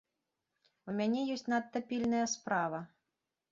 У 0.91 0.95
мяне 1.01 1.27
ёсць 1.35 1.45
надта 1.53 1.83
пільная 1.93 2.25
справа. 2.35 2.83